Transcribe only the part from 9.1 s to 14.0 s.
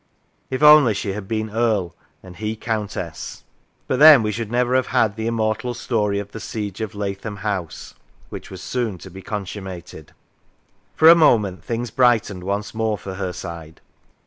be consummated. For a moment things brightened once more for her side.